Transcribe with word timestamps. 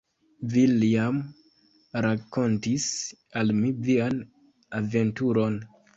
Villiam 0.53 1.19
rakontis 2.05 2.87
al 3.43 3.55
mi 3.59 3.73
vian 3.91 4.19
aventuron. 4.81 5.65